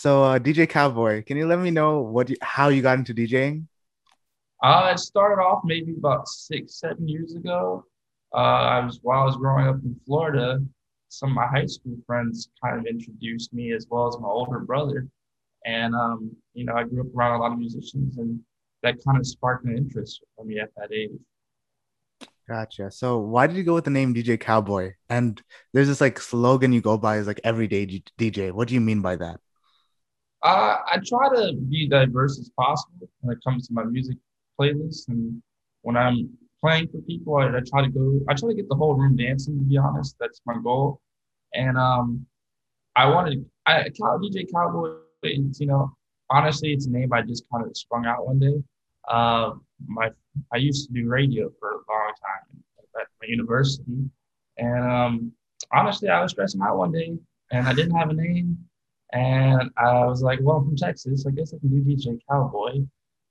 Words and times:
So 0.00 0.24
uh, 0.24 0.38
DJ 0.38 0.66
Cowboy, 0.66 1.22
can 1.24 1.36
you 1.36 1.46
let 1.46 1.58
me 1.58 1.70
know 1.70 2.00
what 2.00 2.30
you, 2.30 2.36
how 2.40 2.70
you 2.70 2.80
got 2.80 2.96
into 2.96 3.12
DJing? 3.12 3.66
Uh, 4.62 4.92
it 4.94 4.98
started 4.98 5.42
off 5.42 5.60
maybe 5.62 5.92
about 5.92 6.26
six, 6.26 6.80
seven 6.80 7.06
years 7.06 7.34
ago. 7.34 7.84
Uh, 8.34 8.38
I 8.38 8.82
was 8.82 9.00
while 9.02 9.20
I 9.20 9.24
was 9.26 9.36
growing 9.36 9.66
up 9.66 9.74
in 9.84 9.94
Florida, 10.06 10.58
some 11.10 11.28
of 11.28 11.34
my 11.34 11.46
high 11.46 11.66
school 11.66 11.98
friends 12.06 12.48
kind 12.64 12.78
of 12.78 12.86
introduced 12.86 13.52
me 13.52 13.72
as 13.72 13.88
well 13.90 14.08
as 14.08 14.18
my 14.18 14.26
older 14.26 14.60
brother. 14.60 15.06
And 15.66 15.94
um, 15.94 16.34
you 16.54 16.64
know, 16.64 16.72
I 16.72 16.84
grew 16.84 17.02
up 17.02 17.14
around 17.14 17.38
a 17.38 17.42
lot 17.42 17.52
of 17.52 17.58
musicians 17.58 18.16
and 18.16 18.40
that 18.82 19.04
kind 19.04 19.18
of 19.18 19.26
sparked 19.26 19.66
an 19.66 19.76
interest 19.76 20.24
for 20.34 20.46
me 20.46 20.60
at 20.60 20.70
that 20.78 20.94
age. 20.94 21.10
Gotcha. 22.48 22.90
So 22.90 23.18
why 23.18 23.46
did 23.46 23.56
you 23.58 23.64
go 23.64 23.74
with 23.74 23.84
the 23.84 23.90
name 23.90 24.14
DJ 24.14 24.40
Cowboy? 24.40 24.94
And 25.10 25.42
there's 25.74 25.88
this 25.88 26.00
like 26.00 26.18
slogan 26.18 26.72
you 26.72 26.80
go 26.80 26.96
by 26.96 27.18
is 27.18 27.26
like 27.26 27.40
everyday 27.44 28.02
DJ. 28.18 28.50
What 28.50 28.68
do 28.68 28.72
you 28.72 28.80
mean 28.80 29.02
by 29.02 29.16
that? 29.16 29.40
Uh, 30.42 30.76
I 30.86 30.98
try 31.06 31.28
to 31.28 31.54
be 31.68 31.86
diverse 31.86 32.38
as 32.38 32.50
possible 32.58 33.08
when 33.20 33.36
it 33.36 33.44
comes 33.44 33.68
to 33.68 33.74
my 33.74 33.84
music 33.84 34.16
playlist, 34.58 35.08
and 35.08 35.42
when 35.82 35.96
I'm 35.96 36.30
playing 36.60 36.88
for 36.88 36.98
people, 37.02 37.36
I, 37.36 37.48
I 37.48 37.60
try 37.66 37.82
to 37.82 37.88
go. 37.88 38.20
I 38.28 38.34
try 38.34 38.48
to 38.50 38.54
get 38.54 38.68
the 38.68 38.74
whole 38.74 38.94
room 38.94 39.16
dancing. 39.16 39.58
To 39.58 39.64
be 39.64 39.76
honest, 39.76 40.16
that's 40.18 40.40
my 40.46 40.54
goal. 40.62 41.00
And 41.54 41.76
um, 41.76 42.26
I 42.96 43.06
wanted 43.06 43.44
I 43.66 43.88
DJ 43.90 44.46
Cowboy. 44.52 44.96
You 45.22 45.66
know, 45.66 45.92
honestly, 46.30 46.72
it's 46.72 46.86
a 46.86 46.90
name 46.90 47.12
I 47.12 47.22
just 47.22 47.44
kind 47.52 47.66
of 47.66 47.76
sprung 47.76 48.06
out 48.06 48.26
one 48.26 48.38
day. 48.38 48.62
Uh, 49.08 49.52
my 49.86 50.10
I 50.52 50.56
used 50.56 50.88
to 50.88 50.94
do 50.94 51.08
radio 51.08 51.50
for 51.58 51.70
a 51.70 51.74
long 51.74 52.12
time 52.20 52.64
at 53.00 53.06
my 53.20 53.28
university, 53.28 54.08
and 54.56 54.84
um, 54.84 55.32
honestly, 55.72 56.08
I 56.08 56.22
was 56.22 56.32
stressing 56.32 56.60
out 56.62 56.78
one 56.78 56.92
day, 56.92 57.16
and 57.50 57.68
I 57.68 57.74
didn't 57.74 57.96
have 57.96 58.10
a 58.10 58.14
name, 58.14 58.58
and 59.12 59.70
I 59.76 60.06
was 60.06 60.22
like, 60.22 60.38
"Well, 60.42 60.56
I'm 60.56 60.64
from 60.64 60.76
Texas, 60.76 61.26
I 61.26 61.30
guess 61.30 61.52
I 61.54 61.58
can 61.58 61.68
do 61.68 61.82
DJ 61.82 62.20
Cowboy." 62.30 62.82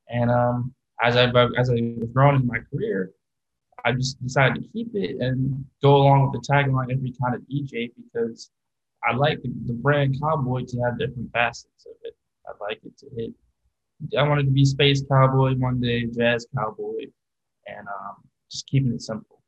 And 0.09 0.31
um, 0.31 0.73
as 1.01 1.15
I 1.15 1.25
as 1.57 1.69
I 1.69 1.73
was 1.73 2.09
growing 2.13 2.41
in 2.41 2.47
my 2.47 2.59
career, 2.71 3.11
I 3.85 3.93
just 3.93 4.21
decided 4.21 4.63
to 4.63 4.69
keep 4.69 4.93
it 4.93 5.17
and 5.19 5.65
go 5.81 5.95
along 5.95 6.29
with 6.31 6.41
the 6.41 6.53
tagline 6.53 6.91
every 6.91 7.13
kind 7.21 7.35
of 7.35 7.41
DJ 7.41 7.91
because 7.95 8.51
I 9.03 9.15
like 9.15 9.41
the, 9.41 9.51
the 9.65 9.73
brand 9.73 10.17
Cowboy 10.21 10.65
to 10.67 10.79
have 10.81 10.99
different 10.99 11.31
facets 11.31 11.85
of 11.85 11.95
it. 12.03 12.15
I 12.47 12.51
like 12.61 12.81
it 12.83 12.97
to 12.99 13.07
hit. 13.15 13.33
I 14.17 14.23
wanted 14.23 14.45
to 14.45 14.51
be 14.51 14.65
space 14.65 15.03
cowboy 15.09 15.55
one 15.55 15.81
day, 15.81 16.05
jazz 16.05 16.47
cowboy, 16.55 17.05
and 17.67 17.87
um, 17.87 18.15
just 18.49 18.65
keeping 18.67 18.93
it 18.93 19.01
simple. 19.01 19.38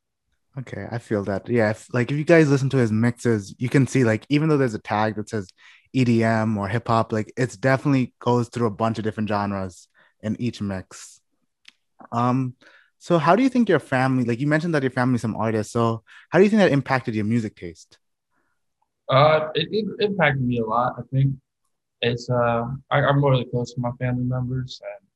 Okay, 0.59 0.85
I 0.91 0.97
feel 0.97 1.23
that. 1.25 1.47
Yeah, 1.47 1.69
if, 1.71 1.93
like 1.93 2.11
if 2.11 2.17
you 2.17 2.25
guys 2.25 2.49
listen 2.49 2.69
to 2.71 2.77
his 2.77 2.91
mixes, 2.91 3.55
you 3.57 3.69
can 3.69 3.87
see 3.87 4.03
like 4.03 4.25
even 4.29 4.49
though 4.49 4.57
there's 4.57 4.73
a 4.73 4.79
tag 4.79 5.15
that 5.15 5.29
says 5.29 5.47
EDM 5.95 6.57
or 6.57 6.67
hip 6.67 6.87
hop, 6.87 7.13
like 7.13 7.31
it's 7.37 7.55
definitely 7.55 8.13
goes 8.19 8.49
through 8.49 8.67
a 8.67 8.71
bunch 8.71 8.97
of 8.97 9.05
different 9.05 9.29
genres 9.29 9.87
in 10.21 10.39
each 10.41 10.61
mix. 10.61 11.21
Um, 12.11 12.55
so 12.99 13.17
how 13.17 13.35
do 13.35 13.43
you 13.43 13.49
think 13.49 13.69
your 13.69 13.79
family, 13.79 14.25
like 14.25 14.39
you 14.39 14.47
mentioned 14.47 14.75
that 14.75 14.83
your 14.83 14.91
family 14.91 15.15
is 15.15 15.21
some 15.21 15.35
artists, 15.35 15.71
so 15.71 16.03
how 16.29 16.37
do 16.37 16.43
you 16.43 16.49
think 16.49 16.59
that 16.59 16.71
impacted 16.71 17.15
your 17.15 17.25
music 17.25 17.55
taste? 17.55 17.97
Uh, 19.09 19.49
it, 19.55 19.69
it 19.71 19.85
impacted 19.99 20.45
me 20.45 20.59
a 20.59 20.65
lot. 20.65 20.93
I 20.97 21.01
think 21.11 21.33
it's 22.01 22.29
uh, 22.29 22.65
I, 22.89 22.99
am 22.99 23.23
really 23.23 23.45
close 23.45 23.73
to 23.73 23.81
my 23.81 23.91
family 23.99 24.23
members, 24.23 24.81
and 24.83 25.07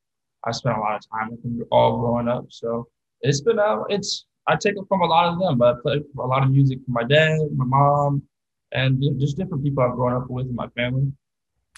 I 0.46 0.52
spent 0.52 0.78
a 0.78 0.82
lot 0.82 0.96
of 0.96 1.02
time 1.10 1.32
with 1.32 1.44
them 1.44 1.62
all 1.72 2.00
growing 2.00 2.28
up. 2.28 2.46
So 2.50 2.88
it's 3.22 3.42
been 3.42 3.60
uh, 3.60 3.84
it's 3.90 4.26
I 4.48 4.56
take 4.56 4.76
it 4.78 4.86
from 4.88 5.02
a 5.02 5.06
lot 5.06 5.34
of 5.34 5.40
them, 5.40 5.58
but 5.58 5.76
I 5.76 5.82
play 5.82 6.02
a 6.18 6.22
lot 6.22 6.44
of 6.44 6.52
music 6.52 6.80
from 6.86 6.94
my 6.94 7.04
dad, 7.04 7.40
my 7.56 7.66
mom, 7.66 8.24
and 8.72 9.04
just 9.20 9.38
different 9.38 9.64
people 9.64 9.84
I've 9.84 9.96
grown 9.96 10.14
up 10.14 10.30
with 10.30 10.48
in 10.48 10.56
my 10.56 10.68
family. 10.70 11.12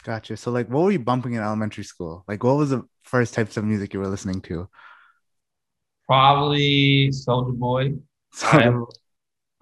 Gotcha. 0.04 0.38
So 0.38 0.52
like, 0.52 0.70
what 0.70 0.84
were 0.84 0.92
you 0.92 1.00
bumping 1.00 1.34
in 1.34 1.42
elementary 1.42 1.84
school? 1.84 2.24
Like, 2.28 2.44
what 2.44 2.58
was 2.58 2.70
the 2.72 2.84
first 3.04 3.34
types 3.34 3.58
of 3.58 3.64
music 3.64 3.94
you 3.94 4.00
were 4.00 4.08
listening 4.08 4.42
to? 4.42 4.70
Probably 6.06 7.10
Soulja 7.10 7.54
Boy. 7.58 7.94
Soulja 8.34 8.68
um, 8.68 8.80
Boy. 8.82 8.92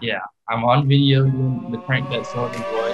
Yeah, 0.02 0.20
I'm 0.50 0.64
on 0.66 0.88
video 0.88 1.24
doing 1.26 1.72
the 1.72 1.78
crank 1.80 2.10
that 2.10 2.24
Soulja 2.24 2.60
Boy. 2.72 2.86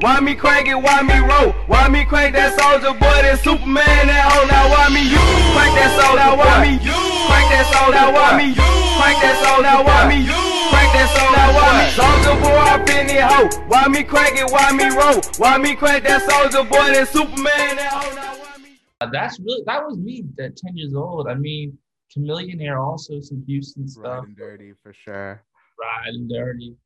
Why 0.00 0.20
me 0.20 0.34
crank 0.34 0.68
it? 0.68 0.74
Why 0.74 1.02
me 1.02 1.18
roll? 1.18 1.52
Why 1.66 1.88
me 1.88 2.04
crank 2.04 2.34
that 2.34 2.58
Soulja 2.58 2.92
Boy? 2.98 3.22
That 3.22 3.40
Superman 3.42 4.06
that 4.06 4.32
hoe. 4.32 4.46
Now 4.46 4.70
why 4.70 4.88
me 4.88 5.02
you 5.02 5.18
crank 5.56 5.74
that 5.74 5.92
Soulja? 5.98 6.36
Why 6.38 6.64
me 6.64 6.84
you 6.84 7.05
crank 7.26 7.48
that 7.50 7.66
Soulja? 7.72 8.04
Why 8.14 8.36
me 8.38 8.54
crank 8.54 9.18
that 9.22 9.36
Soulja? 9.42 9.84
Why 9.84 10.08
me 10.08 10.18
you 10.24 10.40
crank 10.70 10.90
that 10.96 11.08
Soulja? 11.14 11.44
Why 11.56 11.70
me 11.78 11.86
Soulja 11.98 12.32
Boy 12.42 12.62
up 12.72 12.88
in 12.88 13.06
the 13.06 13.20
hoe? 13.26 13.50
Why 13.68 13.88
me 13.88 14.02
crank 14.02 14.38
it? 14.38 14.50
Why 14.50 14.72
me 14.72 14.88
roll? 14.94 15.20
Why 15.38 15.58
me 15.58 15.74
crank 15.74 16.04
that 16.04 16.22
Soulja 16.22 16.68
Boy? 16.68 16.92
That 16.94 17.08
Superman 17.08 17.76
that 17.76 17.92
hoe. 17.92 18.14
Now? 18.14 19.06
Uh, 19.06 19.10
that's 19.10 19.38
really 19.40 19.62
that 19.66 19.84
was 19.84 19.98
me 19.98 20.24
at 20.38 20.56
ten 20.56 20.76
years 20.76 20.94
old. 20.94 21.28
I 21.28 21.34
mean. 21.34 21.78
Chamillionaire 22.16 22.80
also 22.80 23.20
some 23.20 23.42
Houston 23.46 23.88
stuff. 23.88 24.20
Riding 24.20 24.34
dirty 24.38 24.72
for 24.80 24.92
sure. 24.92 25.42
Riding 25.78 26.28
dirty. 26.28 26.76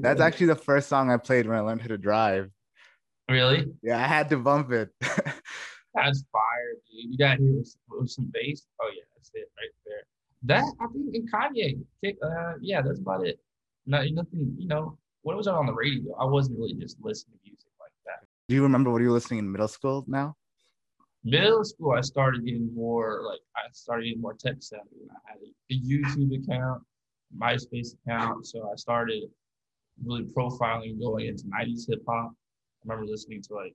That's 0.00 0.20
actually 0.20 0.46
the 0.46 0.56
first 0.56 0.88
song 0.88 1.10
I 1.10 1.16
played 1.16 1.46
when 1.46 1.56
I 1.56 1.60
learned 1.60 1.82
how 1.82 1.88
to 1.88 1.98
drive. 1.98 2.50
Really? 3.28 3.66
Yeah, 3.82 3.98
I 3.98 4.06
had 4.06 4.28
to 4.30 4.36
bump 4.36 4.72
it. 4.72 4.90
that's 5.00 6.24
fire, 6.32 6.74
dude. 6.90 7.12
You 7.12 7.18
got 7.18 7.38
here 7.38 7.52
with, 7.52 7.76
with, 7.88 8.10
some 8.10 8.30
bass. 8.32 8.66
Oh 8.80 8.90
yeah, 8.94 9.02
that's 9.34 9.44
it 9.44 9.50
right 9.58 9.74
there. 9.86 10.02
That 10.42 10.64
I 10.80 10.86
think 10.92 11.14
in 11.14 11.26
Kanye. 11.28 11.80
Uh, 12.22 12.54
yeah, 12.60 12.82
that's 12.82 13.00
about 13.00 13.26
it. 13.26 13.38
No, 13.86 14.02
nothing. 14.12 14.54
You 14.58 14.68
know, 14.68 14.98
what 15.22 15.36
was 15.36 15.46
on 15.46 15.66
the 15.66 15.74
radio? 15.74 16.14
I 16.18 16.24
wasn't 16.24 16.58
really 16.58 16.74
just 16.74 16.96
listening 17.00 17.38
to 17.44 17.50
music 17.50 17.72
like 17.80 17.92
that. 18.06 18.26
Do 18.48 18.54
you 18.54 18.62
remember 18.62 18.90
what 18.90 19.02
you 19.02 19.08
were 19.08 19.14
listening 19.14 19.40
in 19.40 19.52
middle 19.52 19.68
school? 19.68 20.04
Now 20.06 20.36
middle 21.24 21.64
school, 21.64 21.92
I 21.92 22.00
started 22.00 22.44
getting 22.44 22.74
more 22.74 23.22
like 23.26 23.40
I 23.56 23.68
started 23.72 24.04
getting 24.04 24.20
more 24.20 24.34
tech 24.34 24.56
savvy. 24.60 24.84
I 25.10 25.32
had 25.32 25.38
a, 25.40 25.74
YouTube 25.74 26.42
account, 26.42 26.82
MySpace 27.36 27.94
account, 27.94 28.46
so 28.46 28.70
I 28.70 28.76
started 28.76 29.24
really 30.04 30.24
profiling 30.24 30.98
going 30.98 31.26
into 31.26 31.44
'90s 31.44 31.88
hip 31.88 32.02
hop. 32.08 32.32
I 32.32 32.88
remember 32.88 33.10
listening 33.10 33.42
to 33.42 33.54
like 33.54 33.74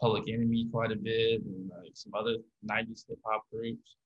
Public 0.00 0.24
Enemy 0.28 0.68
quite 0.70 0.92
a 0.92 0.96
bit 0.96 1.42
and 1.42 1.70
like 1.82 1.92
some 1.94 2.12
other 2.14 2.36
'90s 2.68 3.04
hip 3.08 3.18
hop 3.24 3.44
groups, 3.52 3.96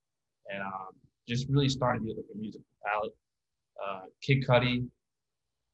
and 0.53 0.63
um, 0.63 0.93
just 1.29 1.49
really 1.49 1.69
starting 1.69 2.03
to 2.03 2.09
get 2.09 2.17
like 2.17 2.27
a 2.35 2.39
musical 2.39 2.65
palette. 2.85 3.13
Uh, 3.85 4.01
Kid 4.23 4.45
Cudi, 4.47 4.87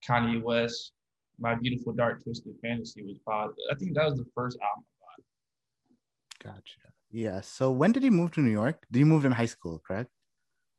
Kanye 0.09 0.43
West, 0.43 0.93
My 1.39 1.55
Beautiful 1.55 1.93
Dark 1.93 2.23
Twisted 2.23 2.55
Fantasy 2.63 3.03
was 3.03 3.19
probably 3.25 3.55
I 3.71 3.75
think 3.77 3.95
that 3.95 4.05
was 4.05 4.19
the 4.19 4.27
first 4.35 4.59
album 4.61 4.85
Gotcha. 6.45 6.93
Yeah. 7.11 7.41
So 7.41 7.71
when 7.71 7.93
did 7.93 8.03
you 8.05 8.11
move 8.11 8.33
to 8.33 8.41
New 8.41 8.51
York? 8.51 8.85
Did 8.93 8.99
you 8.99 9.07
move 9.07 9.25
in 9.25 9.33
high 9.33 9.47
school, 9.47 9.81
correct? 9.87 10.11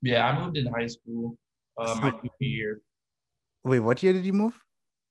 Yeah, 0.02 0.28
I 0.28 0.40
moved 0.40 0.58
in 0.58 0.68
high 0.68 0.88
school. 0.88 1.38
Uh, 1.78 1.96
my 2.02 2.12
junior 2.12 2.30
year. 2.40 2.82
Wait, 3.64 3.80
what 3.80 4.04
year 4.04 4.14
did 4.14 4.26
you 4.26 4.34
move? 4.34 4.54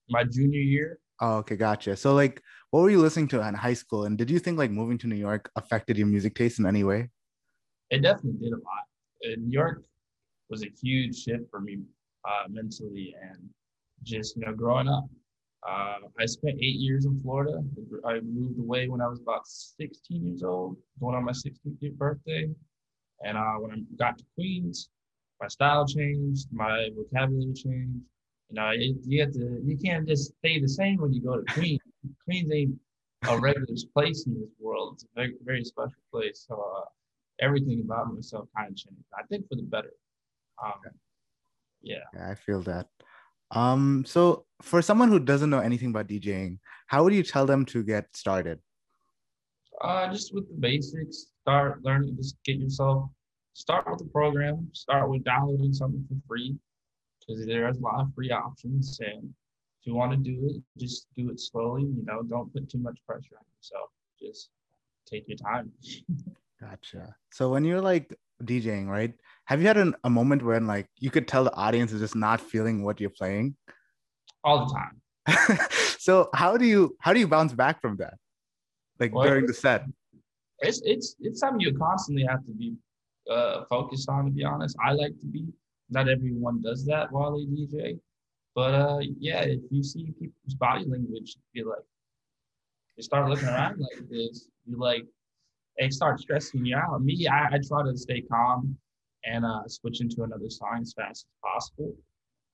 My 0.08 0.22
junior 0.22 0.60
year. 0.60 0.98
Oh, 1.20 1.38
okay, 1.38 1.56
gotcha. 1.56 1.96
So, 1.96 2.14
like, 2.14 2.40
what 2.70 2.80
were 2.82 2.90
you 2.90 3.00
listening 3.00 3.28
to 3.28 3.46
in 3.46 3.54
high 3.54 3.74
school, 3.74 4.04
and 4.04 4.16
did 4.16 4.30
you 4.30 4.38
think 4.38 4.58
like 4.58 4.70
moving 4.70 4.98
to 4.98 5.06
New 5.06 5.16
York 5.16 5.50
affected 5.56 5.96
your 5.96 6.06
music 6.06 6.34
taste 6.34 6.58
in 6.58 6.66
any 6.66 6.84
way? 6.84 7.10
It 7.94 8.02
definitely 8.02 8.40
did 8.40 8.52
a 8.52 8.56
lot. 8.56 8.84
Uh, 9.24 9.36
New 9.38 9.52
York 9.52 9.84
was 10.50 10.64
a 10.64 10.70
huge 10.82 11.16
shift 11.16 11.44
for 11.48 11.60
me 11.60 11.78
uh, 12.24 12.48
mentally 12.48 13.14
and 13.22 13.38
just 14.02 14.36
you 14.36 14.44
know 14.44 14.52
growing 14.52 14.88
up. 14.88 15.04
Uh, 15.66 15.98
I 16.18 16.26
spent 16.26 16.56
eight 16.56 16.80
years 16.86 17.06
in 17.06 17.20
Florida. 17.22 17.62
I 18.04 18.18
moved 18.20 18.58
away 18.58 18.88
when 18.88 19.00
I 19.00 19.06
was 19.06 19.20
about 19.20 19.46
16 19.46 20.26
years 20.26 20.42
old, 20.42 20.76
going 21.00 21.14
on 21.14 21.24
my 21.24 21.32
16th 21.32 21.92
birthday. 21.92 22.50
And 23.22 23.38
uh, 23.38 23.54
when 23.60 23.70
I 23.70 23.76
got 23.96 24.18
to 24.18 24.24
Queens, 24.34 24.90
my 25.40 25.46
style 25.46 25.86
changed, 25.86 26.48
my 26.50 26.90
vocabulary 26.96 27.54
changed. 27.54 28.02
You 28.50 28.54
know, 28.56 28.70
it, 28.74 28.96
you 29.06 29.20
have 29.22 29.32
to, 29.34 29.62
you 29.64 29.78
can't 29.82 30.06
just 30.06 30.34
stay 30.38 30.60
the 30.60 30.68
same 30.68 30.98
when 31.00 31.12
you 31.14 31.22
go 31.22 31.40
to 31.40 31.54
Queens. 31.54 31.80
Queens 32.24 32.50
ain't 32.52 32.74
a 33.28 33.38
regular 33.38 33.66
place 33.94 34.26
in 34.26 34.34
this 34.34 34.50
world. 34.58 34.94
It's 34.94 35.04
a 35.04 35.06
very, 35.14 35.34
very 35.44 35.64
special 35.64 36.02
place. 36.12 36.44
So 36.46 36.62
uh, 36.76 36.84
everything 37.40 37.80
about 37.84 38.12
myself 38.12 38.48
kind 38.56 38.70
of 38.70 38.76
changed. 38.76 39.04
I 39.16 39.22
think 39.28 39.46
for 39.48 39.56
the 39.56 39.62
better. 39.62 39.92
Um, 40.64 40.72
yeah. 41.82 41.96
yeah. 42.14 42.30
I 42.30 42.34
feel 42.34 42.62
that. 42.62 42.86
Um, 43.50 44.04
so 44.06 44.46
for 44.62 44.82
someone 44.82 45.08
who 45.08 45.20
doesn't 45.20 45.50
know 45.50 45.60
anything 45.60 45.90
about 45.90 46.08
DJing, 46.08 46.58
how 46.86 47.04
would 47.04 47.14
you 47.14 47.22
tell 47.22 47.46
them 47.46 47.64
to 47.66 47.82
get 47.82 48.14
started? 48.16 48.58
Uh, 49.80 50.10
just 50.10 50.34
with 50.34 50.48
the 50.48 50.56
basics. 50.58 51.26
Start 51.42 51.84
learning. 51.84 52.16
Just 52.16 52.36
get 52.44 52.58
yourself. 52.58 53.10
Start 53.52 53.88
with 53.88 53.98
the 53.98 54.06
program. 54.06 54.68
Start 54.72 55.08
with 55.10 55.24
downloading 55.24 55.72
something 55.72 56.04
for 56.08 56.16
free, 56.26 56.56
because 57.20 57.46
there's 57.46 57.78
a 57.78 57.80
lot 57.80 58.00
of 58.00 58.14
free 58.14 58.30
options. 58.30 58.98
And 59.00 59.22
if 59.80 59.86
you 59.86 59.94
want 59.94 60.12
to 60.12 60.16
do 60.16 60.46
it, 60.46 60.62
just 60.78 61.06
do 61.16 61.30
it 61.30 61.38
slowly. 61.38 61.82
You 61.82 62.04
know, 62.04 62.22
don't 62.22 62.52
put 62.52 62.68
too 62.68 62.78
much 62.78 62.98
pressure 63.06 63.36
on 63.38 63.44
yourself. 63.56 63.90
Just 64.20 64.50
take 65.06 65.28
your 65.28 65.38
time. 65.38 65.70
gotcha. 66.92 67.14
So 67.32 67.50
when 67.50 67.64
you're 67.64 67.80
like 67.80 68.14
DJing, 68.42 68.88
right? 68.88 69.12
Have 69.46 69.60
you 69.60 69.66
had 69.66 69.76
an, 69.76 69.94
a 70.04 70.10
moment 70.10 70.42
when 70.42 70.66
like 70.66 70.88
you 70.98 71.10
could 71.10 71.28
tell 71.28 71.44
the 71.44 71.54
audience 71.54 71.92
is 71.92 72.00
just 72.00 72.16
not 72.16 72.40
feeling 72.40 72.82
what 72.82 73.00
you're 73.00 73.10
playing? 73.10 73.56
All 74.42 74.66
the 74.66 74.74
time. 74.74 75.58
so 75.98 76.28
how 76.34 76.56
do 76.56 76.66
you 76.66 76.96
how 77.00 77.12
do 77.12 77.20
you 77.20 77.28
bounce 77.28 77.52
back 77.52 77.80
from 77.80 77.96
that? 77.98 78.14
Like 79.00 79.14
Well, 79.14 79.24
during 79.24 79.46
the 79.46 79.54
set? 79.54 79.84
It's 80.60 80.80
it's 80.84 81.16
it's 81.20 81.40
something 81.40 81.60
you 81.60 81.76
constantly 81.76 82.24
have 82.24 82.44
to 82.46 82.52
be 82.52 82.74
uh, 83.30 83.64
focused 83.68 84.08
on. 84.08 84.26
To 84.26 84.30
be 84.30 84.44
honest, 84.44 84.76
I 84.84 84.92
like 84.92 85.18
to 85.20 85.26
be. 85.26 85.46
Not 85.90 86.08
everyone 86.08 86.62
does 86.62 86.86
that 86.86 87.12
while 87.12 87.36
they 87.36 87.44
DJ, 87.44 87.98
but 88.54 88.74
uh, 88.74 89.00
yeah, 89.18 89.42
if 89.42 89.60
you 89.70 89.82
see 89.82 90.06
people's 90.18 90.54
body 90.54 90.86
language, 90.86 91.36
you're 91.52 91.68
like 91.68 91.84
you 92.96 93.02
start 93.02 93.28
looking 93.28 93.48
around 93.48 93.78
like 93.80 94.08
this, 94.08 94.48
You're 94.66 94.78
like 94.78 95.04
it 95.76 95.92
starts 95.92 96.22
stressing 96.22 96.64
you 96.64 96.76
out. 96.76 97.02
Me, 97.02 97.26
I, 97.26 97.46
I 97.46 97.58
try 97.66 97.82
to 97.84 97.96
stay 97.96 98.22
calm 98.22 98.76
and 99.24 99.44
uh, 99.44 99.66
switch 99.66 100.00
into 100.00 100.22
another 100.22 100.50
song 100.50 100.78
as 100.82 100.92
fast 100.92 101.26
as 101.26 101.50
possible. 101.52 101.94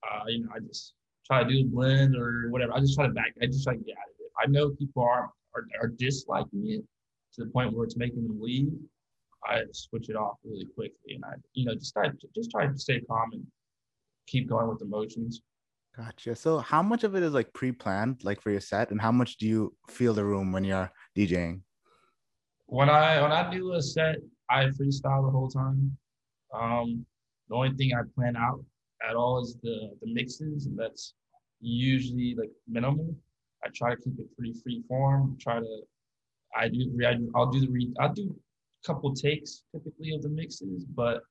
Uh, 0.02 0.24
you 0.28 0.42
know, 0.42 0.48
I 0.54 0.60
just 0.60 0.94
try 1.26 1.42
to 1.42 1.48
do 1.48 1.66
blend 1.66 2.16
or 2.16 2.48
whatever. 2.50 2.72
I 2.74 2.80
just 2.80 2.94
try 2.94 3.06
to 3.06 3.12
back. 3.12 3.34
I 3.42 3.46
just 3.46 3.64
try 3.64 3.74
to 3.74 3.84
get 3.84 3.96
out 3.96 4.08
of 4.08 4.14
it. 4.20 4.32
I 4.42 4.46
know 4.50 4.70
people 4.70 5.02
are 5.02 5.30
are, 5.54 5.66
are 5.82 5.88
disliking 5.88 6.70
it 6.70 6.84
to 7.34 7.44
the 7.44 7.50
point 7.50 7.72
where 7.72 7.84
it's 7.84 7.96
making 7.96 8.22
them 8.22 8.40
leave. 8.40 8.70
I 9.46 9.62
switch 9.72 10.08
it 10.08 10.16
off 10.16 10.36
really 10.44 10.66
quickly, 10.66 11.14
and 11.14 11.24
I, 11.24 11.32
you 11.54 11.64
know, 11.64 11.74
just 11.74 11.92
try 11.92 12.08
just 12.34 12.50
try 12.50 12.66
to 12.66 12.78
stay 12.78 13.00
calm 13.00 13.30
and 13.32 13.46
keep 14.26 14.48
going 14.48 14.68
with 14.68 14.78
the 14.78 14.84
motions. 14.86 15.42
Gotcha. 15.96 16.36
So 16.36 16.58
how 16.58 16.82
much 16.82 17.04
of 17.04 17.16
it 17.16 17.22
is 17.22 17.32
like 17.32 17.52
pre-planned, 17.52 18.22
like 18.22 18.40
for 18.40 18.50
your 18.50 18.60
set, 18.60 18.90
and 18.90 19.00
how 19.00 19.10
much 19.10 19.38
do 19.38 19.46
you 19.46 19.74
feel 19.88 20.14
the 20.14 20.24
room 20.24 20.52
when 20.52 20.64
you're 20.64 20.90
DJing? 21.16 21.62
When 22.70 22.88
I 22.88 23.20
when 23.20 23.32
I 23.32 23.50
do 23.50 23.72
a 23.72 23.82
set, 23.82 24.16
I 24.48 24.66
freestyle 24.66 25.24
the 25.26 25.32
whole 25.32 25.48
time. 25.48 25.96
Um, 26.54 27.04
the 27.48 27.56
only 27.56 27.76
thing 27.76 27.90
I 27.92 28.02
plan 28.14 28.36
out 28.36 28.64
at 29.08 29.16
all 29.16 29.42
is 29.42 29.56
the 29.60 29.90
the 30.00 30.14
mixes, 30.14 30.66
and 30.66 30.78
that's 30.78 31.14
usually 31.60 32.36
like 32.38 32.52
minimal. 32.68 33.12
I 33.64 33.70
try 33.74 33.90
to 33.90 34.00
keep 34.00 34.20
it 34.20 34.36
pretty 34.36 34.54
free 34.62 34.84
form. 34.86 35.36
Try 35.40 35.58
to 35.58 35.80
I 36.56 36.68
do 36.68 36.96
I'll 37.34 37.50
do 37.50 37.60
the 37.60 37.68
re, 37.68 37.92
I'll 37.98 38.14
do 38.14 38.36
a 38.84 38.86
couple 38.86 39.12
takes 39.14 39.64
typically 39.72 40.14
of 40.14 40.22
the 40.22 40.28
mixes, 40.28 40.84
but 40.84 41.22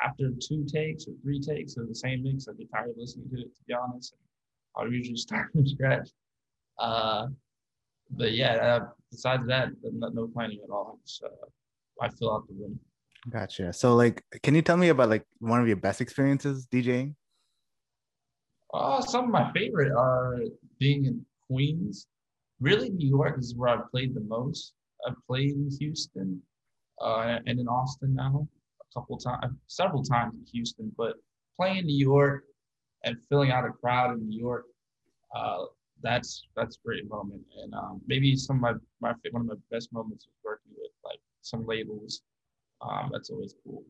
after 0.00 0.30
two 0.40 0.64
takes 0.64 1.08
or 1.08 1.14
three 1.24 1.40
takes 1.40 1.76
of 1.76 1.88
the 1.88 1.94
same 1.94 2.22
mix, 2.22 2.46
I 2.46 2.52
get 2.52 2.70
tired 2.72 2.90
of 2.90 2.96
listening 2.96 3.28
to 3.30 3.40
it. 3.40 3.54
To 3.56 3.62
be 3.66 3.74
honest, 3.74 4.14
I'll 4.76 4.92
usually 4.92 5.16
start 5.16 5.50
from 5.52 5.66
scratch. 5.66 6.10
Uh, 6.78 7.26
but 8.10 8.32
yeah, 8.32 8.54
uh, 8.54 8.80
besides 9.10 9.46
that, 9.46 9.68
no, 9.82 10.08
no 10.08 10.26
planning 10.28 10.60
at 10.64 10.70
all. 10.70 10.98
Just, 11.06 11.22
uh, 11.22 11.28
I 12.00 12.08
fill 12.08 12.34
out 12.34 12.46
the 12.48 12.54
room. 12.54 12.78
Gotcha. 13.30 13.72
So 13.72 13.94
like, 13.94 14.22
can 14.42 14.54
you 14.54 14.62
tell 14.62 14.76
me 14.76 14.88
about 14.88 15.08
like 15.08 15.24
one 15.38 15.60
of 15.60 15.66
your 15.66 15.76
best 15.76 16.00
experiences 16.00 16.66
DJing? 16.66 17.14
Uh, 18.72 19.00
some 19.00 19.24
of 19.24 19.30
my 19.30 19.50
favorite 19.52 19.92
are 19.96 20.40
being 20.78 21.04
in 21.06 21.24
Queens. 21.48 22.06
Really, 22.60 22.90
New 22.90 23.08
York 23.08 23.38
is 23.38 23.54
where 23.54 23.70
I've 23.70 23.90
played 23.90 24.14
the 24.14 24.20
most. 24.20 24.72
I've 25.06 25.14
played 25.26 25.50
in 25.50 25.70
Houston 25.78 26.40
uh, 27.00 27.38
and 27.46 27.60
in 27.60 27.68
Austin 27.68 28.14
now 28.14 28.48
a 28.80 29.00
couple 29.00 29.16
times, 29.18 29.54
several 29.68 30.02
times 30.02 30.34
in 30.34 30.44
Houston. 30.52 30.92
But 30.96 31.14
playing 31.56 31.78
in 31.78 31.86
New 31.86 31.98
York 31.98 32.44
and 33.04 33.16
filling 33.28 33.50
out 33.50 33.64
a 33.64 33.70
crowd 33.70 34.16
in 34.16 34.28
New 34.28 34.38
York, 34.38 34.64
uh, 35.34 35.64
that's 36.04 36.46
that's 36.54 36.76
a 36.76 36.86
great 36.86 37.08
moment. 37.08 37.42
And 37.60 37.74
um, 37.74 38.00
maybe 38.06 38.36
some 38.36 38.56
of 38.56 38.62
my, 38.62 38.72
my 39.00 39.14
one 39.32 39.42
of 39.42 39.48
my 39.48 39.54
best 39.70 39.92
moments 39.92 40.26
was 40.26 40.36
working 40.44 40.72
with 40.76 40.92
like 41.04 41.18
some 41.40 41.66
labels. 41.66 42.20
Um, 42.82 43.10
that's 43.12 43.30
always 43.30 43.54
cool. 43.64 43.82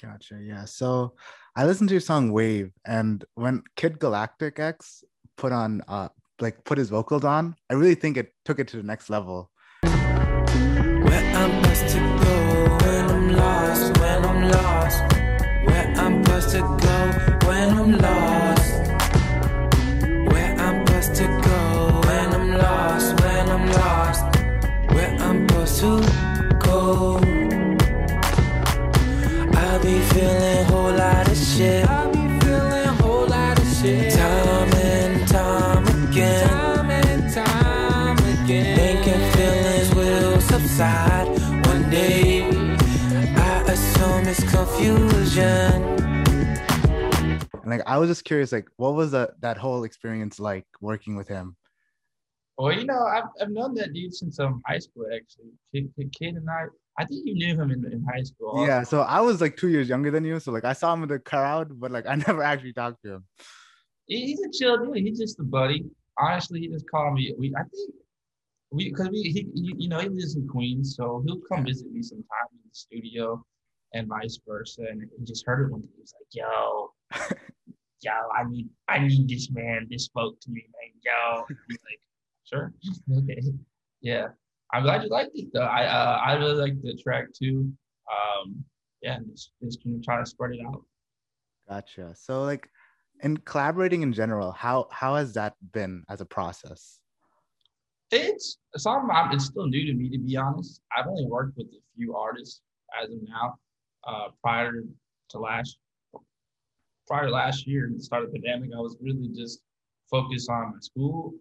Gotcha. 0.00 0.38
Yeah. 0.40 0.66
So 0.66 1.14
I 1.56 1.66
listened 1.66 1.88
to 1.88 1.94
your 1.94 2.00
song 2.00 2.32
Wave, 2.32 2.72
and 2.86 3.24
when 3.34 3.62
Kid 3.76 3.98
Galactic 3.98 4.58
X 4.58 5.02
put 5.36 5.52
on 5.52 5.82
uh 5.88 6.08
like 6.40 6.62
put 6.64 6.78
his 6.78 6.90
vocals 6.90 7.24
on, 7.24 7.56
I 7.70 7.74
really 7.74 7.96
think 7.96 8.16
it 8.16 8.32
took 8.44 8.60
it 8.60 8.68
to 8.68 8.76
the 8.76 8.82
next 8.82 9.10
level. 9.10 9.50
Where 9.82 9.92
I'm 9.92 11.64
supposed 11.74 11.96
go 11.96 12.78
when 12.82 13.10
I'm 13.10 13.36
lost, 13.36 13.98
when 13.98 14.24
I'm 14.24 14.50
lost. 14.50 14.79
Will 40.80 41.34
one 41.68 41.90
day. 41.90 42.42
I 43.36 43.62
assume 43.68 44.26
it's 44.26 44.40
confusion. 44.50 45.82
And 47.52 47.66
like 47.66 47.82
I 47.86 47.98
was 47.98 48.08
just 48.08 48.24
curious, 48.24 48.50
like 48.50 48.68
what 48.76 48.94
was 48.94 49.10
that 49.10 49.40
that 49.42 49.58
whole 49.58 49.84
experience 49.84 50.40
like 50.40 50.66
working 50.80 51.16
with 51.16 51.28
him? 51.28 51.56
Well, 52.56 52.72
you 52.72 52.84
know, 52.84 53.06
I've, 53.06 53.24
I've 53.40 53.50
known 53.50 53.74
that 53.74 53.92
dude 53.92 54.14
since 54.14 54.38
um, 54.38 54.60
high 54.66 54.78
school, 54.78 55.06
actually. 55.14 55.52
Kid, 55.74 55.90
kid, 55.96 56.12
kid 56.12 56.34
and 56.34 56.48
I, 56.50 56.64
I 56.98 57.06
think 57.06 57.26
you 57.26 57.32
knew 57.34 57.54
him 57.58 57.70
in, 57.70 57.82
in 57.90 58.04
high 58.04 58.22
school. 58.22 58.50
also. 58.50 58.66
Yeah. 58.66 58.82
So 58.82 59.00
I 59.00 59.20
was 59.20 59.40
like 59.40 59.56
two 59.56 59.68
years 59.68 59.88
younger 59.88 60.10
than 60.10 60.24
you, 60.24 60.40
so 60.40 60.52
like 60.52 60.64
I 60.64 60.74
saw 60.74 60.92
him 60.94 61.02
in 61.02 61.08
the 61.08 61.18
crowd, 61.18 61.78
but 61.78 61.90
like 61.90 62.06
I 62.08 62.16
never 62.16 62.42
actually 62.42 62.72
talked 62.72 63.02
to 63.04 63.14
him. 63.14 63.24
He's 64.06 64.40
a 64.40 64.50
chill 64.50 64.78
dude. 64.78 64.96
He's 64.96 65.18
just 65.18 65.38
a 65.40 65.42
buddy. 65.42 65.84
Honestly, 66.18 66.60
he 66.60 66.68
just 66.68 66.90
called 66.90 67.14
me. 67.14 67.34
We, 67.38 67.54
I 67.56 67.62
think, 67.62 67.94
we, 68.70 68.90
because 68.90 69.08
we, 69.10 69.22
he, 69.22 69.48
he, 69.54 69.74
you 69.76 69.88
know, 69.88 69.98
he 69.98 70.08
lives 70.08 70.36
in 70.36 70.46
Queens, 70.46 70.94
so 70.96 71.22
he'll 71.26 71.40
come 71.40 71.64
visit 71.64 71.90
me 71.90 72.02
sometime 72.02 72.48
in 72.52 72.58
the 72.64 72.74
studio, 72.74 73.44
and 73.94 74.08
vice 74.08 74.38
versa. 74.46 74.82
And 74.88 75.02
he 75.18 75.24
just 75.24 75.44
heard 75.46 75.66
it 75.66 75.72
one 75.72 75.80
day. 75.80 75.88
He 75.94 76.00
was 76.00 76.14
like, 76.18 76.28
"Yo, 76.32 76.92
yo, 78.02 78.12
I 78.36 78.48
need, 78.48 78.68
I 78.88 78.98
need 78.98 79.28
this 79.28 79.50
man. 79.50 79.86
This 79.90 80.04
spoke 80.04 80.40
to 80.40 80.50
me, 80.50 80.62
man. 80.72 80.92
Yo." 81.02 81.44
I'm 81.48 81.56
like, 81.68 82.00
"Sure, 82.44 82.72
okay, 83.18 83.42
yeah." 84.00 84.28
I'm 84.72 84.84
glad 84.84 85.02
you 85.02 85.08
liked 85.08 85.32
it 85.34 85.48
though. 85.52 85.62
I, 85.62 85.84
uh, 85.84 86.20
I 86.24 86.34
really 86.34 86.54
like 86.54 86.80
the 86.80 86.96
track 87.02 87.26
too. 87.36 87.72
Um, 88.10 88.64
yeah, 89.02 89.16
and 89.16 89.26
just, 89.30 89.50
just 89.62 89.82
can 89.82 90.00
try 90.02 90.18
to 90.18 90.26
spread 90.26 90.52
it 90.52 90.60
out. 90.64 90.84
Gotcha. 91.68 92.14
So 92.16 92.42
like 92.44 92.68
in 93.22 93.36
collaborating 93.38 94.02
in 94.02 94.12
general, 94.12 94.52
how 94.52 94.86
how 94.92 95.16
has 95.16 95.34
that 95.34 95.54
been 95.72 96.04
as 96.08 96.20
a 96.20 96.24
process? 96.24 96.99
It's 98.12 98.58
some. 98.76 99.08
It's 99.32 99.46
still 99.46 99.66
new 99.66 99.86
to 99.86 99.94
me, 99.94 100.10
to 100.10 100.18
be 100.18 100.36
honest. 100.36 100.80
I've 100.96 101.06
only 101.06 101.26
worked 101.26 101.56
with 101.56 101.68
a 101.68 101.80
few 101.96 102.16
artists 102.16 102.60
as 103.00 103.10
of 103.10 103.18
now. 103.28 103.58
Uh, 104.06 104.28
prior 104.42 104.82
to 105.28 105.38
last, 105.38 105.76
prior 107.06 107.26
to 107.26 107.30
last 107.30 107.66
year, 107.66 107.84
and 107.84 107.98
the 107.98 108.02
start 108.02 108.24
of 108.24 108.32
the 108.32 108.40
pandemic, 108.40 108.70
I 108.74 108.80
was 108.80 108.96
really 109.00 109.28
just 109.28 109.60
focused 110.10 110.48
on 110.50 110.72
my 110.72 110.78
school 110.80 111.34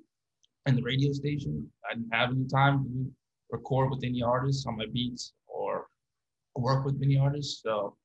and 0.66 0.78
the 0.78 0.84
radio 0.84 1.12
station. 1.12 1.72
I 1.90 1.96
didn't 1.96 2.14
have 2.14 2.32
any 2.32 2.48
time 2.48 2.84
to 2.84 3.12
record 3.52 3.90
with 3.90 4.04
any 4.04 4.22
artists 4.22 4.66
on 4.68 4.78
my 4.78 4.86
beats 4.94 5.34
or 5.48 5.88
work 6.56 6.86
with 6.86 7.00
many 7.00 7.18
artists. 7.18 7.62
So 7.64 7.96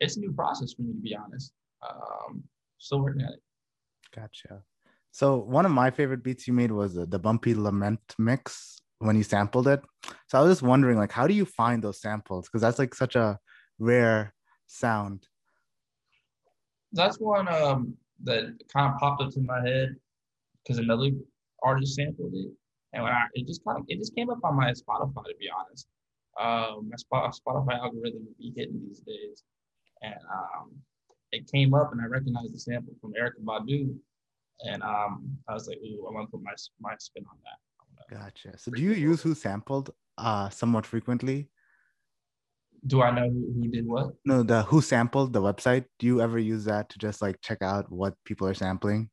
it's 0.00 0.16
a 0.16 0.20
new 0.20 0.32
process 0.32 0.72
for 0.72 0.82
me, 0.82 0.94
to 0.94 1.00
be 1.00 1.14
honest. 1.14 1.52
Um, 1.88 2.42
still 2.78 3.02
working 3.02 3.22
at 3.22 3.34
it. 3.34 3.42
Gotcha. 4.14 4.62
So 5.10 5.36
one 5.36 5.66
of 5.66 5.72
my 5.72 5.90
favorite 5.90 6.22
beats 6.22 6.46
you 6.46 6.52
made 6.52 6.70
was 6.70 6.96
uh, 6.96 7.06
the 7.08 7.18
Bumpy 7.18 7.54
Lament 7.54 8.00
mix 8.18 8.78
when 8.98 9.16
you 9.16 9.22
sampled 9.22 9.68
it. 9.68 9.80
So 10.28 10.38
I 10.38 10.42
was 10.42 10.52
just 10.52 10.62
wondering, 10.62 10.98
like, 10.98 11.12
how 11.12 11.26
do 11.26 11.34
you 11.34 11.44
find 11.44 11.82
those 11.82 12.00
samples? 12.00 12.46
Because 12.46 12.62
that's 12.62 12.78
like 12.78 12.94
such 12.94 13.16
a 13.16 13.38
rare 13.78 14.34
sound. 14.66 15.26
that's 16.92 17.18
one 17.18 17.48
um, 17.48 17.94
that 18.24 18.44
kind 18.72 18.92
of 18.92 18.98
popped 18.98 19.22
up 19.22 19.30
to 19.32 19.40
my 19.40 19.60
head 19.60 19.94
because 20.62 20.78
another 20.78 21.10
artist 21.62 21.94
sampled 21.94 22.32
it, 22.34 22.50
and 22.92 23.02
when 23.02 23.12
I 23.12 23.24
it 23.34 23.46
just 23.46 23.64
kind 23.64 23.78
of 23.78 23.84
it 23.88 23.98
just 23.98 24.14
came 24.14 24.30
up 24.30 24.38
on 24.44 24.56
my 24.56 24.72
Spotify 24.72 25.24
to 25.24 25.34
be 25.38 25.48
honest. 25.50 25.86
Um, 26.40 26.90
my 26.90 27.28
Spotify 27.30 27.78
algorithm 27.78 28.26
be 28.38 28.52
hitting 28.56 28.80
these 28.86 29.00
days, 29.00 29.42
and 30.02 30.14
um, 30.32 30.70
it 31.32 31.50
came 31.50 31.74
up, 31.74 31.92
and 31.92 32.00
I 32.00 32.06
recognized 32.06 32.54
the 32.54 32.60
sample 32.60 32.94
from 33.00 33.12
Erykah 33.12 33.44
Badu, 33.44 33.94
and 34.64 34.82
um, 34.82 35.38
I 35.48 35.54
was 35.54 35.68
like, 35.68 35.78
"Ooh, 35.78 36.06
I 36.08 36.12
want 36.12 36.28
to 36.28 36.30
put 36.30 36.42
my 36.42 36.52
my 36.80 36.94
spin 36.98 37.24
on 37.30 37.38
that." 37.44 37.58
Gotcha. 38.10 38.58
So 38.58 38.70
do 38.70 38.80
you 38.80 38.92
use 38.92 39.22
WhoSampled 39.22 39.90
uh 40.16 40.48
somewhat 40.48 40.86
frequently? 40.86 41.50
Do 42.86 43.02
I 43.02 43.10
know 43.10 43.28
who, 43.28 43.52
who 43.54 43.68
did 43.68 43.86
what? 43.86 44.14
No, 44.24 44.42
the 44.42 44.62
WhoSampled 44.62 45.32
the 45.32 45.42
website. 45.42 45.84
Do 45.98 46.06
you 46.06 46.20
ever 46.20 46.38
use 46.38 46.64
that 46.64 46.88
to 46.90 46.98
just 46.98 47.20
like 47.20 47.40
check 47.42 47.62
out 47.62 47.90
what 47.90 48.14
people 48.24 48.46
are 48.46 48.54
sampling? 48.54 49.10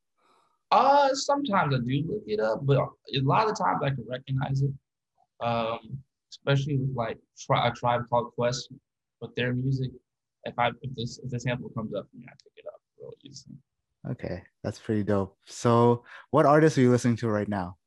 Uh, 0.72 1.10
sometimes 1.14 1.74
I 1.74 1.80
do 1.80 2.04
look 2.08 2.24
it 2.28 2.40
up, 2.40 2.66
but 2.66 2.78
a 2.78 3.20
lot 3.22 3.48
of 3.48 3.56
the 3.56 3.64
times 3.64 3.82
I 3.84 3.90
can 3.90 4.06
recognize 4.10 4.62
it. 4.62 4.72
Um, 5.42 6.00
especially 6.32 6.78
with 6.78 6.96
like 6.96 7.18
tri- 7.38 7.68
a 7.68 7.72
tribe 7.72 8.02
called 8.10 8.32
Quest 8.36 8.70
with 9.22 9.36
their 9.36 9.54
music. 9.54 9.92
If 10.46 10.58
I 10.58 10.70
if 10.82 10.96
this 10.96 11.20
if 11.24 11.30
the 11.30 11.40
sample 11.40 11.70
comes 11.70 11.94
up 11.94 12.08
for 12.10 12.18
me, 12.18 12.26
I 12.28 12.34
pick 12.44 12.54
it 12.58 12.66
up 12.68 12.80
real 13.00 13.12
easily. 13.24 13.56
Okay, 14.12 14.44
that's 14.64 14.80
pretty 14.80 15.04
dope. 15.04 15.38
So, 15.46 16.04
what 16.32 16.46
artists 16.46 16.78
are 16.78 16.82
you 16.82 16.92
listening 16.92 17.16
to 17.18 17.28
right 17.28 17.48
now? 17.48 17.78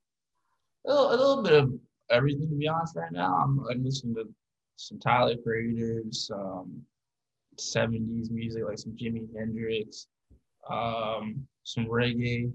A 0.87 0.91
little, 0.91 1.09
a 1.11 1.17
little 1.17 1.43
bit 1.43 1.53
of 1.53 1.73
everything 2.11 2.49
to 2.49 2.57
be 2.57 2.67
honest. 2.67 2.97
Right 2.97 3.13
now, 3.13 3.35
I'm, 3.37 3.61
I'm 3.71 3.85
listening 3.85 4.15
to 4.17 4.25
some 4.77 4.99
Tyler 4.99 5.37
Creators, 5.45 6.27
some 6.27 6.83
70s 7.59 8.31
music 8.31 8.65
like 8.65 8.79
some 8.79 8.93
Jimi 8.93 9.29
Hendrix, 9.37 10.07
um, 10.71 11.47
some 11.65 11.87
reggae. 11.87 12.53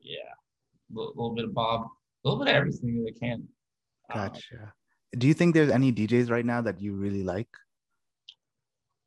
Yeah, 0.00 0.16
a 0.18 0.94
little, 0.94 1.12
little 1.14 1.34
bit 1.34 1.44
of 1.44 1.54
Bob, 1.54 1.82
a 1.82 2.28
little 2.28 2.42
bit 2.42 2.50
of 2.50 2.56
everything 2.56 3.02
that 3.02 3.12
I 3.14 3.18
can. 3.18 3.48
Um, 4.12 4.28
Gotcha. 4.28 4.72
Do 5.16 5.26
you 5.26 5.34
think 5.34 5.54
there's 5.54 5.70
any 5.70 5.92
DJs 5.92 6.30
right 6.30 6.44
now 6.44 6.60
that 6.62 6.80
you 6.80 6.94
really 6.94 7.22
like? 7.22 7.48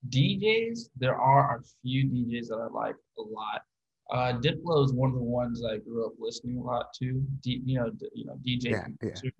DJs, 0.09 0.89
there 0.97 1.15
are 1.15 1.57
a 1.57 1.63
few 1.81 2.05
DJs 2.05 2.47
that 2.47 2.55
I 2.57 2.73
like 2.73 2.95
a 3.17 3.21
lot. 3.21 3.61
Uh, 4.11 4.37
Diplo 4.39 4.83
is 4.83 4.93
one 4.93 5.09
of 5.09 5.15
the 5.15 5.23
ones 5.23 5.63
I 5.63 5.77
grew 5.77 6.05
up 6.05 6.13
listening 6.19 6.57
a 6.57 6.63
lot 6.63 6.93
to. 6.99 7.23
D, 7.41 7.61
you 7.65 7.79
know, 7.79 7.89
d- 7.91 8.09
you 8.13 8.25
know, 8.25 8.37
DJ. 8.45 8.71
Yeah, 8.71 8.87
yeah. 9.01 9.31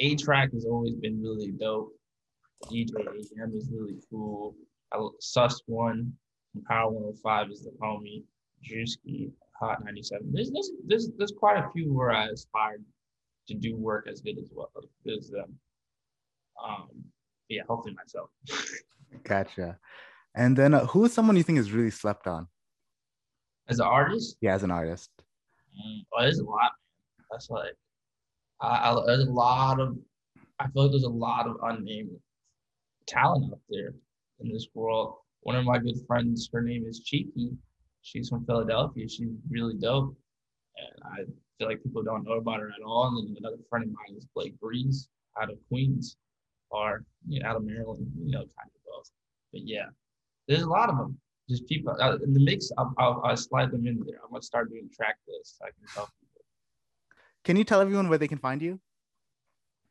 A-Trak 0.00 0.52
has 0.52 0.64
always 0.64 0.94
been 0.94 1.20
really 1.20 1.52
dope. 1.52 1.92
DJ 2.70 2.92
AM 3.00 3.52
is 3.54 3.68
really 3.72 3.96
cool. 4.10 4.54
I, 4.92 5.06
Suss 5.18 5.60
One 5.66 6.12
Power 6.68 6.90
105 6.90 7.50
is 7.50 7.62
the 7.64 7.72
homie. 7.82 8.22
Drewski, 8.68 9.30
Hot 9.58 9.82
97. 9.84 10.30
There's, 10.32 10.50
there's 10.50 10.70
there's 10.86 11.10
there's 11.16 11.32
quite 11.32 11.58
a 11.58 11.70
few 11.70 11.92
where 11.92 12.12
I 12.12 12.26
aspired 12.26 12.84
to 13.48 13.54
do 13.54 13.76
work 13.76 14.06
as 14.08 14.20
good 14.20 14.38
as 14.38 14.44
well 14.52 14.70
as 15.18 15.30
them. 15.30 15.58
Um, 16.62 16.88
yeah, 17.48 17.62
hopefully 17.68 17.94
myself. 17.94 18.30
Gotcha. 19.24 19.78
And 20.34 20.56
then, 20.56 20.74
uh, 20.74 20.86
who 20.86 21.04
is 21.04 21.12
someone 21.12 21.36
you 21.36 21.42
think 21.42 21.58
is 21.58 21.72
really 21.72 21.90
slept 21.90 22.26
on? 22.26 22.46
As 23.68 23.78
an 23.78 23.86
artist, 23.86 24.36
Yeah, 24.40 24.54
as 24.54 24.62
an 24.62 24.70
artist. 24.70 25.10
Mm, 25.74 26.04
oh, 26.12 26.22
there's 26.22 26.38
a 26.38 26.44
lot. 26.44 26.72
That's 27.30 27.50
like, 27.50 27.74
I, 28.60 28.90
I, 28.90 29.06
there's 29.06 29.26
a 29.26 29.30
lot 29.30 29.80
of. 29.80 29.96
I 30.58 30.68
feel 30.68 30.82
like 30.84 30.92
there's 30.92 31.04
a 31.04 31.08
lot 31.08 31.46
of 31.46 31.56
unnamed 31.62 32.10
talent 33.06 33.52
out 33.52 33.60
there 33.68 33.94
in 34.40 34.52
this 34.52 34.68
world. 34.74 35.14
One 35.42 35.56
of 35.56 35.64
my 35.64 35.78
good 35.78 35.96
friends, 36.06 36.50
her 36.52 36.60
name 36.60 36.84
is 36.86 37.00
Cheeky. 37.00 37.52
She's 38.02 38.28
from 38.28 38.44
Philadelphia. 38.44 39.08
She's 39.08 39.30
really 39.48 39.74
dope, 39.74 40.16
and 40.76 41.02
I 41.12 41.24
feel 41.58 41.68
like 41.68 41.82
people 41.82 42.02
don't 42.02 42.24
know 42.24 42.32
about 42.32 42.60
her 42.60 42.68
at 42.68 42.84
all. 42.84 43.08
And 43.08 43.28
then 43.28 43.36
another 43.38 43.62
friend 43.68 43.84
of 43.84 43.90
mine 43.90 44.16
is 44.16 44.26
Blake 44.34 44.58
Breeze 44.60 45.08
out 45.40 45.50
of 45.50 45.58
Queens, 45.68 46.16
or 46.70 47.04
you 47.28 47.40
know, 47.40 47.48
out 47.48 47.56
of 47.56 47.64
Maryland. 47.64 48.10
You 48.18 48.32
know, 48.32 48.38
kind 48.40 48.70
of. 48.74 48.79
But 49.52 49.62
yeah, 49.66 49.86
there's 50.48 50.62
a 50.62 50.68
lot 50.68 50.88
of 50.88 50.96
them. 50.96 51.18
Just 51.48 51.66
people 51.66 51.96
uh, 52.00 52.16
in 52.22 52.32
the 52.32 52.40
mix. 52.40 52.70
I'll, 52.78 52.94
I'll, 52.98 53.20
I'll 53.24 53.36
slide 53.36 53.72
them 53.72 53.86
in 53.86 53.98
there. 54.06 54.20
I'm 54.22 54.30
gonna 54.30 54.42
start 54.42 54.70
doing 54.70 54.88
track 54.94 55.16
lists. 55.26 55.58
so 55.58 55.64
I 55.64 55.70
can 55.70 55.86
tell 55.92 56.04
people. 56.20 56.44
Can 57.44 57.56
you 57.56 57.64
tell 57.64 57.80
everyone 57.80 58.08
where 58.08 58.18
they 58.18 58.28
can 58.28 58.38
find 58.38 58.62
you? 58.62 58.80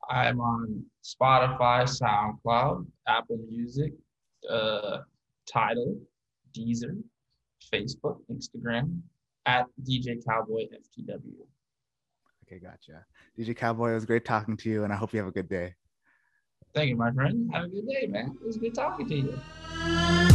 I'm 0.09 0.39
on 0.39 0.85
Spotify, 1.03 1.83
SoundCloud, 1.83 2.85
Apple 3.07 3.39
Music, 3.49 3.93
uh, 4.49 4.99
Tidal, 5.51 5.99
Deezer, 6.57 6.97
Facebook, 7.71 8.17
Instagram, 8.31 9.01
at 9.45 9.65
DJ 9.83 10.23
Cowboy 10.25 10.63
FTW. 10.63 11.45
Okay, 12.45 12.59
gotcha. 12.59 13.05
DJ 13.37 13.55
Cowboy, 13.55 13.91
it 13.91 13.95
was 13.95 14.05
great 14.05 14.25
talking 14.25 14.57
to 14.57 14.69
you, 14.69 14.83
and 14.83 14.93
I 14.93 14.95
hope 14.95 15.13
you 15.13 15.19
have 15.19 15.27
a 15.27 15.31
good 15.31 15.49
day. 15.49 15.75
Thank 16.73 16.89
you, 16.89 16.95
my 16.95 17.11
friend. 17.11 17.49
Have 17.53 17.65
a 17.65 17.67
good 17.67 17.87
day, 17.87 18.07
man. 18.07 18.37
It 18.41 18.45
was 18.45 18.57
good 18.57 18.75
talking 18.75 19.07
to 19.09 19.15
you. 19.15 20.28